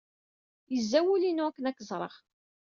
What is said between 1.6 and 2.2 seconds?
ad k-ẓreɣ.